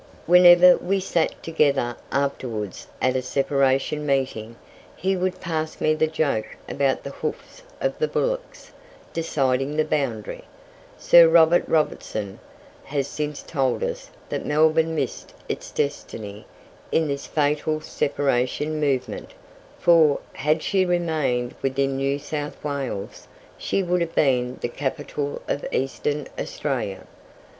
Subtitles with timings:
[0.25, 4.55] Whenever we sat together afterwards at a separation meeting,
[4.95, 8.71] he would pass me the joke about the "hoofs of the bullocks"
[9.13, 10.43] deciding the boundary.
[10.97, 12.39] Sir John Robertson
[12.85, 16.47] has since told us that Melbourne missed its destiny
[16.91, 19.35] in this fatal separation movement,
[19.77, 25.63] for, had she remained within New South Wales, she would have been the capital of
[25.71, 27.05] Eastern Australia.